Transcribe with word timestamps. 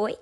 Oi, 0.00 0.16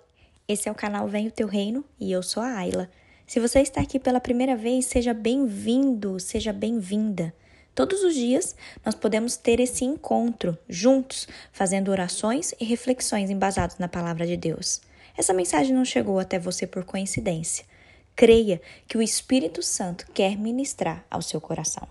esse 0.48 0.70
é 0.70 0.72
o 0.72 0.74
canal 0.74 1.06
Vem 1.06 1.28
o 1.28 1.30
Teu 1.30 1.46
Reino 1.46 1.84
e 2.00 2.10
eu 2.10 2.22
sou 2.22 2.42
a 2.42 2.46
Ayla. 2.46 2.90
Se 3.26 3.38
você 3.38 3.60
está 3.60 3.82
aqui 3.82 4.00
pela 4.00 4.18
primeira 4.18 4.56
vez, 4.56 4.86
seja 4.86 5.12
bem-vindo, 5.12 6.18
seja 6.18 6.50
bem-vinda. 6.50 7.30
Todos 7.74 8.02
os 8.02 8.14
dias 8.14 8.56
nós 8.82 8.94
podemos 8.94 9.36
ter 9.36 9.60
esse 9.60 9.84
encontro 9.84 10.56
juntos, 10.66 11.28
fazendo 11.52 11.90
orações 11.90 12.54
e 12.58 12.64
reflexões 12.64 13.28
embasadas 13.28 13.76
na 13.76 13.86
palavra 13.86 14.26
de 14.26 14.38
Deus. 14.38 14.80
Essa 15.14 15.34
mensagem 15.34 15.74
não 15.74 15.84
chegou 15.84 16.18
até 16.18 16.38
você 16.38 16.66
por 16.66 16.82
coincidência. 16.82 17.66
Creia 18.14 18.62
que 18.88 18.96
o 18.96 19.02
Espírito 19.02 19.62
Santo 19.62 20.06
quer 20.14 20.38
ministrar 20.38 21.04
ao 21.10 21.20
seu 21.20 21.38
coração. 21.38 21.86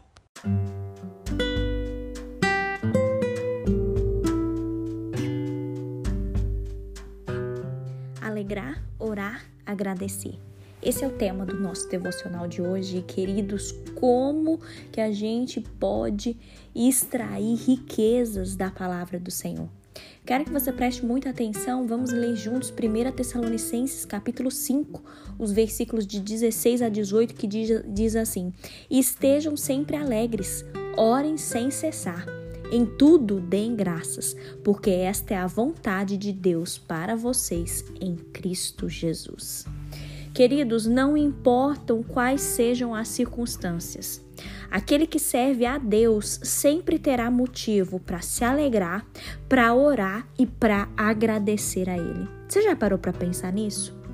Alegrar, 8.36 8.84
orar, 9.00 9.46
agradecer. 9.66 10.38
Esse 10.84 11.06
é 11.06 11.08
o 11.08 11.12
tema 11.12 11.46
do 11.46 11.58
nosso 11.58 11.88
devocional 11.88 12.50
de 12.50 12.62
hoje, 12.62 13.02
queridos. 13.02 13.72
Como 13.96 14.60
que 14.92 15.00
a 15.00 15.10
gente 15.10 15.62
pode 15.62 16.38
extrair 16.76 17.56
riquezas 17.56 18.58
da 18.58 18.70
palavra 18.70 19.18
do 19.18 19.32
Senhor? 19.32 19.70
Quero 20.26 20.44
que 20.44 20.52
você 20.52 20.74
preste 20.74 21.06
muita 21.06 21.30
atenção. 21.30 21.88
Vamos 21.88 22.12
ler 22.12 22.36
juntos 22.36 22.72
1 22.72 23.12
Tessalonicenses, 23.14 24.04
capítulo 24.04 24.52
5, 24.52 25.02
os 25.40 25.54
versículos 25.54 26.06
de 26.06 26.20
16 26.20 26.82
a 26.82 26.90
18, 26.90 27.34
que 27.36 27.48
diz, 27.48 27.84
diz 27.88 28.18
assim: 28.18 28.52
Estejam 28.92 29.56
sempre 29.56 29.96
alegres, 29.96 30.66
orem 30.98 31.38
sem 31.38 31.72
cessar. 31.72 32.35
Em 32.72 32.86
tudo 32.86 33.40
deem 33.40 33.76
graças, 33.76 34.36
porque 34.64 34.90
esta 34.90 35.34
é 35.34 35.38
a 35.38 35.48
vontade 35.48 36.18
de 36.18 36.32
Deus 36.34 36.78
para 36.78 37.16
vocês 37.16 37.86
em 38.02 38.16
Cristo 38.16 38.90
Jesus. 38.90 39.66
Queridos, 40.34 40.86
não 40.86 41.16
importam 41.16 42.04
quais 42.04 42.42
sejam 42.42 42.94
as 42.94 43.08
circunstâncias. 43.08 44.22
Aquele 44.70 45.08
que 45.08 45.20
serve 45.20 45.66
a 45.66 45.78
Deus 45.78 46.40
sempre 46.44 47.00
terá 47.00 47.32
motivo 47.32 48.02
para 48.02 48.20
se 48.20 48.44
alegrar, 48.44 49.06
para 49.48 49.74
orar 49.74 50.28
e 50.38 50.46
para 50.46 50.90
agradecer 50.98 51.90
a 51.90 51.98
Ele. 51.98 52.28
Você 52.50 52.62
já 52.62 52.76
parou 52.76 53.00
para 53.00 53.14
pensar 53.14 53.54
nisso? 53.54 54.05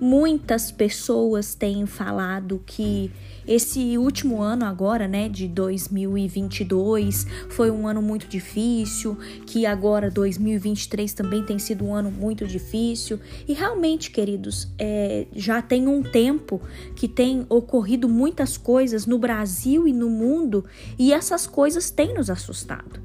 Muitas 0.00 0.72
pessoas 0.72 1.54
têm 1.54 1.84
falado 1.84 2.62
que 2.64 3.10
esse 3.46 3.98
último 3.98 4.40
ano 4.40 4.64
agora, 4.64 5.06
né, 5.06 5.28
de 5.28 5.46
2022, 5.46 7.26
foi 7.50 7.70
um 7.70 7.86
ano 7.86 8.00
muito 8.00 8.26
difícil, 8.26 9.18
que 9.46 9.66
agora 9.66 10.10
2023 10.10 11.12
também 11.12 11.44
tem 11.44 11.58
sido 11.58 11.84
um 11.84 11.94
ano 11.94 12.10
muito 12.10 12.46
difícil. 12.46 13.20
E 13.46 13.52
realmente, 13.52 14.10
queridos, 14.10 14.68
é, 14.78 15.26
já 15.34 15.60
tem 15.60 15.86
um 15.86 16.02
tempo 16.02 16.62
que 16.96 17.06
tem 17.06 17.44
ocorrido 17.50 18.08
muitas 18.08 18.56
coisas 18.56 19.04
no 19.04 19.18
Brasil 19.18 19.86
e 19.86 19.92
no 19.92 20.08
mundo, 20.08 20.64
e 20.98 21.12
essas 21.12 21.46
coisas 21.46 21.90
têm 21.90 22.14
nos 22.14 22.30
assustado. 22.30 23.00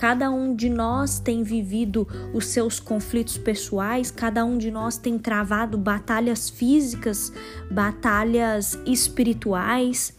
Cada 0.00 0.30
um 0.30 0.54
de 0.54 0.70
nós 0.70 1.18
tem 1.18 1.42
vivido 1.42 2.08
os 2.32 2.46
seus 2.46 2.80
conflitos 2.80 3.36
pessoais, 3.36 4.10
cada 4.10 4.42
um 4.46 4.56
de 4.56 4.70
nós 4.70 4.96
tem 4.96 5.18
travado 5.18 5.76
batalhas 5.76 6.48
físicas, 6.48 7.30
batalhas 7.70 8.78
espirituais. 8.86 10.16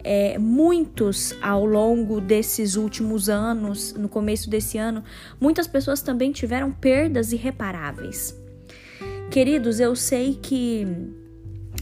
É, 0.00 0.36
muitos 0.36 1.34
ao 1.40 1.64
longo 1.64 2.20
desses 2.20 2.76
últimos 2.76 3.30
anos, 3.30 3.94
no 3.94 4.10
começo 4.10 4.50
desse 4.50 4.76
ano, 4.76 5.02
muitas 5.40 5.66
pessoas 5.66 6.02
também 6.02 6.30
tiveram 6.30 6.70
perdas 6.70 7.32
irreparáveis. 7.32 8.38
Queridos, 9.30 9.80
eu 9.80 9.96
sei 9.96 10.34
que 10.34 10.86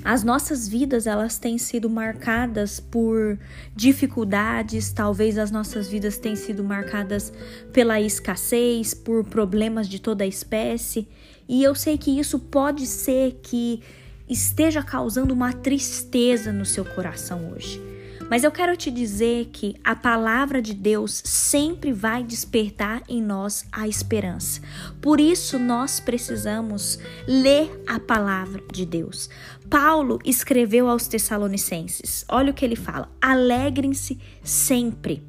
as 0.04 0.24
nossas 0.24 0.66
vidas 0.66 1.06
elas 1.06 1.38
têm 1.38 1.58
sido 1.58 1.88
marcadas 1.88 2.80
por 2.80 3.38
dificuldades, 3.74 4.92
talvez 4.92 5.38
as 5.38 5.50
nossas 5.50 5.88
vidas 5.88 6.18
tenham 6.18 6.36
sido 6.36 6.64
marcadas 6.64 7.32
pela 7.72 8.00
escassez, 8.00 8.94
por 8.94 9.24
problemas 9.24 9.88
de 9.88 10.00
toda 10.00 10.24
a 10.24 10.26
espécie, 10.26 11.06
e 11.48 11.62
eu 11.62 11.74
sei 11.74 11.98
que 11.98 12.18
isso 12.18 12.38
pode 12.38 12.86
ser 12.86 13.40
que 13.42 13.82
esteja 14.28 14.82
causando 14.82 15.34
uma 15.34 15.52
tristeza 15.52 16.52
no 16.52 16.64
seu 16.64 16.84
coração 16.84 17.52
hoje. 17.52 17.91
Mas 18.30 18.44
eu 18.44 18.50
quero 18.50 18.76
te 18.76 18.90
dizer 18.90 19.50
que 19.52 19.76
a 19.84 19.94
palavra 19.94 20.62
de 20.62 20.74
Deus 20.74 21.22
sempre 21.24 21.92
vai 21.92 22.22
despertar 22.24 23.02
em 23.08 23.22
nós 23.22 23.64
a 23.70 23.86
esperança. 23.86 24.60
Por 25.00 25.20
isso 25.20 25.58
nós 25.58 26.00
precisamos 26.00 26.98
ler 27.26 27.82
a 27.86 28.00
palavra 28.00 28.62
de 28.72 28.86
Deus. 28.86 29.28
Paulo 29.68 30.18
escreveu 30.24 30.88
aos 30.88 31.06
Tessalonicenses. 31.06 32.24
Olha 32.28 32.50
o 32.50 32.54
que 32.54 32.64
ele 32.64 32.76
fala: 32.76 33.10
alegrem-se 33.20 34.18
sempre. 34.42 35.22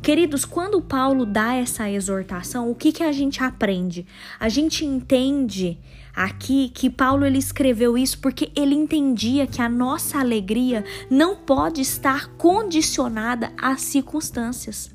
Queridos, 0.00 0.44
quando 0.44 0.80
Paulo 0.80 1.26
dá 1.26 1.54
essa 1.54 1.90
exortação, 1.90 2.70
o 2.70 2.74
que, 2.74 2.92
que 2.92 3.02
a 3.02 3.12
gente 3.12 3.42
aprende? 3.42 4.06
A 4.38 4.48
gente 4.48 4.84
entende 4.84 5.78
aqui 6.18 6.68
que 6.74 6.90
Paulo 6.90 7.24
ele 7.24 7.38
escreveu 7.38 7.96
isso 7.96 8.18
porque 8.18 8.50
ele 8.56 8.74
entendia 8.74 9.46
que 9.46 9.62
a 9.62 9.68
nossa 9.68 10.18
alegria 10.18 10.84
não 11.08 11.36
pode 11.36 11.80
estar 11.80 12.26
condicionada 12.30 13.52
às 13.56 13.82
circunstâncias. 13.82 14.90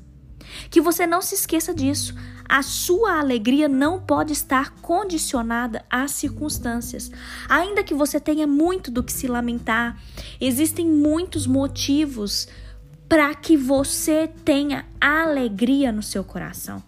Que 0.68 0.82
você 0.82 1.06
não 1.06 1.22
se 1.22 1.34
esqueça 1.34 1.72
disso. 1.72 2.14
A 2.46 2.62
sua 2.62 3.18
alegria 3.18 3.66
não 3.66 3.98
pode 3.98 4.34
estar 4.34 4.74
condicionada 4.82 5.82
às 5.90 6.10
circunstâncias. 6.10 7.10
Ainda 7.48 7.82
que 7.82 7.94
você 7.94 8.20
tenha 8.20 8.46
muito 8.46 8.90
do 8.90 9.02
que 9.02 9.12
se 9.12 9.26
lamentar, 9.26 9.98
existem 10.38 10.86
muitos 10.86 11.46
motivos 11.46 12.46
para 13.08 13.34
que 13.34 13.56
você 13.56 14.28
tenha 14.44 14.84
alegria 15.00 15.90
no 15.90 16.02
seu 16.02 16.22
coração. 16.22 16.82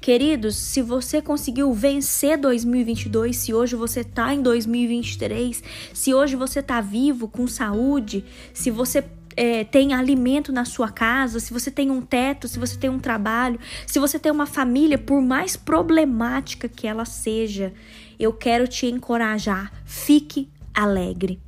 Queridos, 0.00 0.56
se 0.56 0.82
você 0.82 1.22
conseguiu 1.22 1.72
vencer 1.72 2.36
2022, 2.38 3.36
se 3.36 3.54
hoje 3.54 3.76
você 3.76 4.00
está 4.00 4.34
em 4.34 4.42
2023, 4.42 5.62
se 5.92 6.14
hoje 6.14 6.36
você 6.36 6.60
está 6.60 6.80
vivo, 6.80 7.28
com 7.28 7.46
saúde, 7.46 8.24
se 8.52 8.70
você 8.70 9.04
é, 9.36 9.64
tem 9.64 9.94
alimento 9.94 10.52
na 10.52 10.64
sua 10.64 10.90
casa, 10.90 11.40
se 11.40 11.52
você 11.52 11.70
tem 11.70 11.90
um 11.90 12.02
teto, 12.02 12.48
se 12.48 12.58
você 12.58 12.76
tem 12.76 12.90
um 12.90 12.98
trabalho, 12.98 13.58
se 13.86 13.98
você 13.98 14.18
tem 14.18 14.30
uma 14.30 14.46
família, 14.46 14.98
por 14.98 15.20
mais 15.20 15.56
problemática 15.56 16.68
que 16.68 16.86
ela 16.86 17.04
seja, 17.04 17.72
eu 18.18 18.32
quero 18.32 18.68
te 18.68 18.86
encorajar. 18.86 19.72
Fique 19.84 20.48
alegre. 20.74 21.40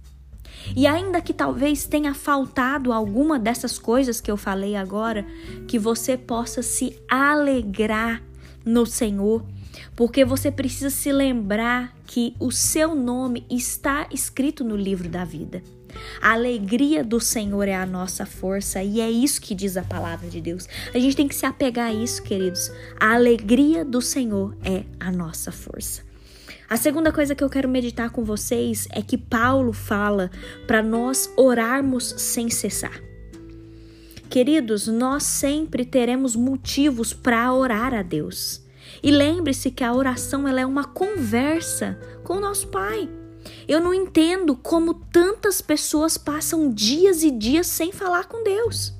E 0.76 0.86
ainda 0.86 1.20
que 1.20 1.32
talvez 1.32 1.84
tenha 1.86 2.14
faltado 2.14 2.92
alguma 2.92 3.38
dessas 3.38 3.78
coisas 3.78 4.20
que 4.20 4.30
eu 4.30 4.36
falei 4.36 4.76
agora, 4.76 5.26
que 5.66 5.78
você 5.78 6.16
possa 6.16 6.62
se 6.62 6.96
alegrar 7.08 8.22
no 8.64 8.86
Senhor, 8.86 9.44
porque 9.96 10.24
você 10.24 10.50
precisa 10.50 10.90
se 10.90 11.12
lembrar 11.12 11.96
que 12.06 12.34
o 12.38 12.50
seu 12.50 12.94
nome 12.94 13.44
está 13.50 14.06
escrito 14.10 14.64
no 14.64 14.76
livro 14.76 15.08
da 15.08 15.24
vida. 15.24 15.62
A 16.20 16.32
alegria 16.32 17.04
do 17.04 17.20
Senhor 17.20 17.68
é 17.68 17.74
a 17.74 17.86
nossa 17.86 18.24
força 18.24 18.82
e 18.82 19.00
é 19.00 19.10
isso 19.10 19.40
que 19.40 19.54
diz 19.54 19.76
a 19.76 19.82
palavra 19.82 20.28
de 20.28 20.40
Deus. 20.40 20.68
A 20.94 20.98
gente 20.98 21.16
tem 21.16 21.28
que 21.28 21.34
se 21.34 21.44
apegar 21.44 21.90
a 21.90 21.94
isso, 21.94 22.22
queridos. 22.22 22.70
A 22.98 23.14
alegria 23.14 23.84
do 23.84 24.00
Senhor 24.00 24.56
é 24.64 24.84
a 24.98 25.10
nossa 25.10 25.52
força. 25.52 26.02
A 26.68 26.76
segunda 26.76 27.12
coisa 27.12 27.34
que 27.34 27.44
eu 27.44 27.50
quero 27.50 27.68
meditar 27.68 28.10
com 28.10 28.24
vocês 28.24 28.88
é 28.90 29.02
que 29.02 29.18
Paulo 29.18 29.72
fala 29.72 30.30
para 30.66 30.82
nós 30.82 31.30
orarmos 31.36 32.14
sem 32.16 32.48
cessar. 32.48 33.11
Queridos, 34.32 34.86
nós 34.86 35.24
sempre 35.24 35.84
teremos 35.84 36.34
motivos 36.34 37.12
para 37.12 37.52
orar 37.52 37.92
a 37.92 38.00
Deus. 38.00 38.62
E 39.02 39.10
lembre-se 39.10 39.70
que 39.70 39.84
a 39.84 39.92
oração 39.92 40.48
ela 40.48 40.58
é 40.58 40.64
uma 40.64 40.84
conversa 40.84 42.00
com 42.24 42.38
o 42.38 42.40
nosso 42.40 42.68
Pai. 42.68 43.10
Eu 43.68 43.78
não 43.78 43.92
entendo 43.92 44.56
como 44.56 44.94
tantas 44.94 45.60
pessoas 45.60 46.16
passam 46.16 46.72
dias 46.72 47.22
e 47.22 47.30
dias 47.30 47.66
sem 47.66 47.92
falar 47.92 48.24
com 48.24 48.42
Deus. 48.42 48.94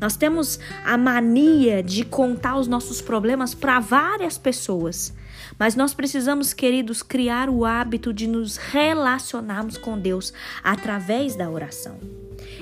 Nós 0.00 0.16
temos 0.16 0.58
a 0.82 0.96
mania 0.96 1.82
de 1.82 2.02
contar 2.02 2.56
os 2.56 2.66
nossos 2.66 3.02
problemas 3.02 3.52
para 3.52 3.80
várias 3.80 4.38
pessoas, 4.38 5.12
mas 5.60 5.76
nós 5.76 5.92
precisamos, 5.92 6.54
queridos, 6.54 7.02
criar 7.02 7.50
o 7.50 7.66
hábito 7.66 8.14
de 8.14 8.26
nos 8.26 8.56
relacionarmos 8.56 9.76
com 9.76 9.98
Deus 9.98 10.32
através 10.64 11.36
da 11.36 11.50
oração. 11.50 12.00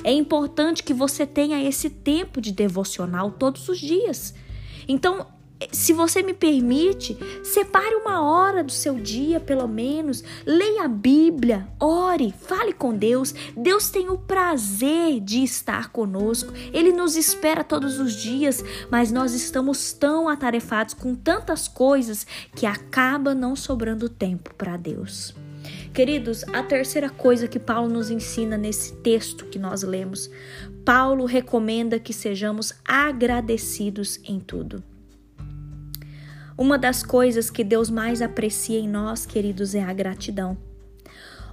É 0.03 0.11
importante 0.11 0.83
que 0.83 0.93
você 0.93 1.25
tenha 1.25 1.63
esse 1.63 1.89
tempo 1.89 2.41
de 2.41 2.51
devocional 2.51 3.31
todos 3.31 3.69
os 3.69 3.79
dias. 3.79 4.35
Então, 4.89 5.29
se 5.73 5.93
você 5.93 6.23
me 6.23 6.33
permite, 6.33 7.19
separe 7.43 7.95
uma 7.97 8.23
hora 8.23 8.63
do 8.63 8.71
seu 8.71 8.95
dia, 8.95 9.41
pelo 9.41 9.67
menos, 9.67 10.23
leia 10.47 10.85
a 10.85 10.89
Bíblia, 10.89 11.67
ore, 11.81 12.33
fale 12.33 12.73
com 12.73 12.97
Deus. 12.97 13.35
Deus 13.57 13.91
tem 13.91 14.09
o 14.09 14.17
prazer 14.17 15.21
de 15.21 15.43
estar 15.43 15.91
conosco. 15.91 16.53
Ele 16.73 16.93
nos 16.93 17.17
espera 17.17 17.65
todos 17.65 17.99
os 17.99 18.15
dias, 18.15 18.65
mas 18.91 19.11
nós 19.11 19.35
estamos 19.35 19.93
tão 19.93 20.29
atarefados 20.29 20.95
com 20.95 21.15
tantas 21.15 21.67
coisas 21.67 22.27
que 22.55 22.65
acaba 22.65 23.35
não 23.35 23.57
sobrando 23.57 24.09
tempo 24.09 24.55
para 24.55 24.77
Deus. 24.77 25.35
Queridos, 25.93 26.45
a 26.53 26.63
terceira 26.63 27.11
coisa 27.11 27.49
que 27.49 27.59
Paulo 27.59 27.93
nos 27.93 28.11
ensina 28.11 28.57
nesse 28.57 28.95
texto 28.97 29.47
que 29.47 29.59
nós 29.59 29.83
lemos, 29.83 30.31
Paulo 30.85 31.25
recomenda 31.25 31.99
que 31.99 32.13
sejamos 32.13 32.73
agradecidos 32.85 34.21
em 34.25 34.39
tudo. 34.39 34.83
Uma 36.59 36.77
das 36.77 37.05
coisas 37.05 37.51
que 37.51 37.63
Deus 37.63 37.89
mais 37.89 38.21
aprecia 38.21 38.81
em 38.81 38.89
nós, 38.89 39.25
queridos, 39.25 39.77
é 39.77 39.81
a 39.85 39.93
gratidão. 39.93 40.59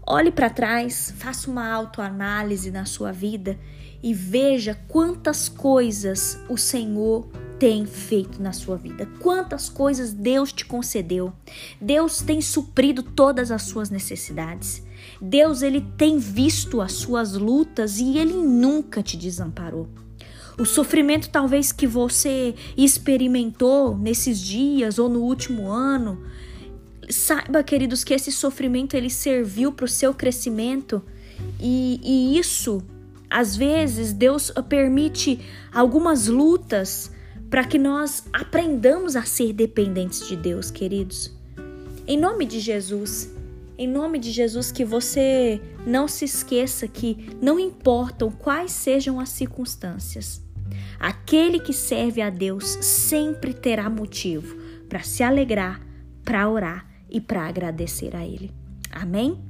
Olhe 0.04 0.32
para 0.32 0.50
trás, 0.50 1.14
faça 1.16 1.48
uma 1.48 1.72
autoanálise 1.72 2.72
na 2.72 2.86
sua 2.86 3.12
vida 3.12 3.56
e 4.02 4.16
veja 4.16 4.74
quantas 4.88 5.48
coisas 5.48 6.40
o 6.50 6.58
Senhor 6.58 7.28
tem 7.60 7.86
feito 7.86 8.42
na 8.42 8.52
sua 8.52 8.78
vida, 8.78 9.08
quantas 9.20 9.70
coisas 9.70 10.12
Deus 10.12 10.52
te 10.52 10.66
concedeu. 10.66 11.32
Deus 11.80 12.24
tem 12.24 12.42
suprido 12.42 13.04
todas 13.04 13.52
as 13.52 13.62
suas 13.62 13.92
necessidades. 13.92 14.84
Deus 15.22 15.62
ele 15.62 15.82
tem 15.96 16.18
visto 16.18 16.82
as 16.82 16.94
suas 16.94 17.34
lutas 17.34 18.00
e 18.00 18.18
ele 18.18 18.34
nunca 18.34 19.04
te 19.04 19.16
desamparou. 19.16 19.88
O 20.58 20.66
sofrimento 20.66 21.30
talvez 21.30 21.72
que 21.72 21.86
você 21.86 22.56
experimentou 22.78 23.98
nesses 23.98 24.40
dias 24.40 24.98
ou 24.98 25.10
no 25.10 25.22
último 25.22 25.70
ano, 25.70 26.24
saiba, 27.10 27.62
queridos, 27.62 28.04
que 28.04 28.14
esse 28.14 28.32
sofrimento 28.32 28.96
ele 28.96 29.10
serviu 29.10 29.72
para 29.72 29.86
o 29.86 29.90
seu 29.90 30.14
crescimento 30.14 31.04
e, 31.60 32.00
e 32.04 32.40
isso, 32.40 32.82
às 33.30 33.56
vezes, 33.56 34.14
Deus 34.14 34.52
permite 34.70 35.40
algumas 35.74 36.28
lutas 36.28 37.12
para 37.50 37.64
que 37.64 37.78
nós 37.78 38.24
aprendamos 38.34 39.16
a 39.16 39.24
ser 39.24 39.54
dependentes 39.54 40.28
de 40.28 40.36
Deus, 40.36 40.72
queridos. 40.72 41.34
Em 42.08 42.18
nome 42.18 42.46
de 42.46 42.60
Jesus, 42.60 43.32
em 43.78 43.88
nome 43.88 44.20
de 44.20 44.32
Jesus, 44.32 44.72
que 44.72 44.86
você 44.86 45.62
não 45.86 46.08
se 46.08 46.26
esqueça 46.26 46.88
que 46.88 47.36
não 47.42 47.60
importam 47.60 48.32
quais 48.32 48.72
sejam 48.72 49.20
as 49.20 49.30
circunstâncias, 49.30 50.42
Aquele 51.00 51.60
que 51.60 51.74
serve 51.74 52.22
a 52.22 52.30
Deus 52.30 52.66
sempre 52.82 53.54
terá 53.54 53.90
motivo 53.90 54.56
para 54.90 55.02
se 55.02 55.24
alegrar, 55.24 55.82
para 56.24 56.50
orar 56.50 56.88
e 57.10 57.20
para 57.20 57.48
agradecer 57.48 58.16
a 58.16 58.26
Ele. 58.26 58.52
Amém? 58.92 59.44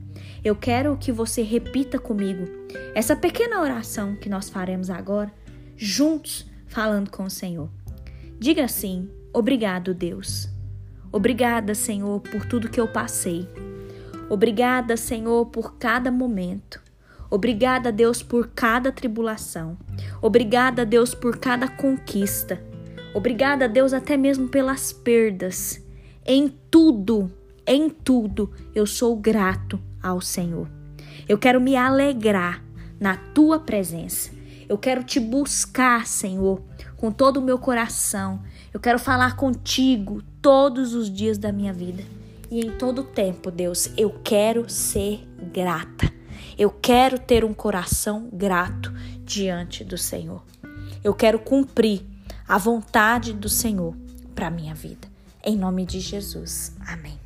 Eu 0.44 0.56
quero 0.56 0.98
que 0.98 1.12
você 1.12 1.42
repita 1.42 2.00
comigo 2.00 2.46
essa 2.94 3.16
pequena 3.16 3.62
oração 3.62 4.16
que 4.16 4.30
nós 4.30 4.50
faremos 4.50 4.90
agora, 4.90 5.32
juntos, 5.76 6.46
falando 6.68 7.10
com 7.10 7.24
o 7.24 7.30
Senhor. 7.30 7.70
Diga 8.40 8.66
assim: 8.66 9.10
Obrigado, 9.34 9.94
Deus. 9.94 10.50
Obrigada, 11.12 11.74
Senhor, 11.74 12.20
por 12.22 12.46
tudo 12.46 12.70
que 12.70 12.80
eu 12.80 12.88
passei. 12.88 13.48
Obrigada, 14.30 14.98
Senhor, 14.98 15.46
por 15.48 15.78
cada 15.78 16.12
momento. 16.12 16.85
Obrigada, 17.30 17.92
Deus, 17.92 18.22
por 18.22 18.50
cada 18.54 18.92
tribulação. 18.92 19.78
Obrigada, 20.22 20.86
Deus, 20.86 21.14
por 21.14 21.38
cada 21.38 21.68
conquista. 21.68 22.62
Obrigada, 23.14 23.68
Deus, 23.68 23.94
até 23.94 24.18
mesmo 24.18 24.48
pelas 24.48 24.92
perdas. 24.92 25.82
Em 26.26 26.50
tudo, 26.70 27.32
em 27.66 27.90
tudo, 27.90 28.52
eu 28.74 28.86
sou 28.86 29.16
grato 29.16 29.80
ao 30.02 30.22
Senhor. 30.22 30.68
Eu 31.28 31.38
quero 31.38 31.60
me 31.60 31.76
alegrar 31.76 32.64
na 33.00 33.16
tua 33.16 33.60
presença. 33.60 34.32
Eu 34.68 34.78
quero 34.78 35.04
te 35.04 35.20
buscar, 35.20 36.08
Senhor, 36.08 36.62
com 36.98 37.12
todo 37.12 37.38
o 37.38 37.42
meu 37.42 37.58
coração. 37.58 38.42
Eu 38.74 38.80
quero 38.80 39.00
falar 39.00 39.36
contigo 39.36 40.22
todos 40.42 40.94
os 40.94 41.10
dias 41.10 41.38
da 41.38 41.52
minha 41.52 41.72
vida. 41.72 42.04
E 42.50 42.66
em 42.66 42.72
todo 42.72 43.04
tempo, 43.04 43.50
Deus, 43.50 43.92
eu 43.98 44.10
quero 44.24 44.70
ser 44.70 45.28
grata. 45.54 46.15
Eu 46.58 46.72
quero 46.72 47.20
ter 47.20 47.44
um 47.44 47.54
coração 47.54 48.30
grato 48.32 48.90
diante 49.26 49.84
do 49.84 49.98
Senhor. 49.98 50.42
Eu 51.04 51.14
quero 51.14 51.38
cumprir 51.38 52.06
a 52.48 52.58
vontade 52.58 53.34
do 53.34 53.50
Senhor 53.50 53.94
para 54.34 54.50
minha 54.50 54.74
vida. 54.74 55.06
Em 55.44 55.58
nome 55.58 55.86
de 55.86 56.00
Jesus. 56.00 56.74
Amém. 56.88 57.20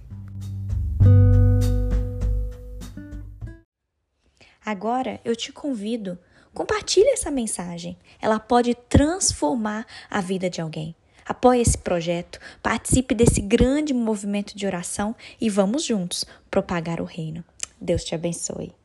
Agora 4.65 5.19
eu 5.23 5.35
te 5.35 5.51
convido, 5.51 6.17
compartilhe 6.51 7.09
essa 7.09 7.29
mensagem. 7.29 7.97
Ela 8.19 8.39
pode 8.39 8.73
transformar 8.73 9.85
a 10.09 10.21
vida 10.21 10.49
de 10.49 10.59
alguém. 10.59 10.95
Apoie 11.23 11.61
esse 11.61 11.77
projeto, 11.77 12.39
participe 12.63 13.13
desse 13.13 13.41
grande 13.41 13.93
movimento 13.93 14.57
de 14.57 14.65
oração 14.65 15.15
e 15.39 15.51
vamos 15.51 15.83
juntos 15.83 16.25
propagar 16.49 16.99
o 16.99 17.05
reino. 17.05 17.43
Deus 17.79 18.03
te 18.03 18.15
abençoe. 18.15 18.78